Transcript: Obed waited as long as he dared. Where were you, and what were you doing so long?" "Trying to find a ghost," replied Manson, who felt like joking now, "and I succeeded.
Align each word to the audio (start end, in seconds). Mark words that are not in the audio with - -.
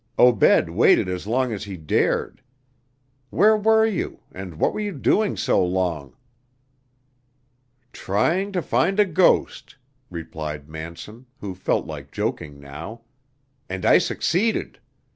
Obed 0.17 0.67
waited 0.67 1.07
as 1.07 1.27
long 1.27 1.53
as 1.53 1.65
he 1.65 1.77
dared. 1.77 2.41
Where 3.29 3.55
were 3.55 3.85
you, 3.85 4.21
and 4.31 4.55
what 4.55 4.73
were 4.73 4.79
you 4.79 4.93
doing 4.93 5.37
so 5.37 5.63
long?" 5.63 6.15
"Trying 7.93 8.51
to 8.53 8.63
find 8.63 8.99
a 8.99 9.05
ghost," 9.05 9.77
replied 10.09 10.67
Manson, 10.67 11.27
who 11.39 11.53
felt 11.53 11.85
like 11.85 12.11
joking 12.11 12.59
now, 12.59 13.01
"and 13.69 13.85
I 13.85 13.99
succeeded. 13.99 14.79